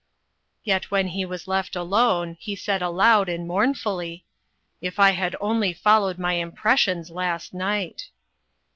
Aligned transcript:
Yet 0.63 0.89
when 0.89 1.09
he 1.09 1.25
was 1.25 1.47
left 1.47 1.75
alone, 1.75 2.35
he 2.39 2.55
said 2.55 2.81
aloud 2.81 3.29
and 3.29 3.47
mournfully:" 3.47 4.25
If 4.81 4.99
I 4.99 5.11
had 5.11 5.35
only 5.39 5.73
followed 5.73 6.17
my 6.17 6.33
impressions 6.33 7.11
last 7.11 7.53
night 7.53 8.09